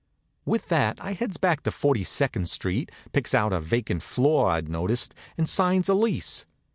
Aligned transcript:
With 0.45 0.69
that 0.69 0.99
I 0.99 1.13
heads 1.13 1.37
back 1.37 1.61
for 1.63 1.69
Forty 1.69 2.03
second 2.03 2.49
street, 2.49 2.89
picks 3.13 3.35
out 3.35 3.53
a 3.53 3.59
vacant 3.61 4.01
floor 4.01 4.49
I'd 4.49 4.67
noticed, 4.67 5.13
and 5.37 5.47
signs 5.47 5.89
a 5.89 5.93
lease. 5.93 6.43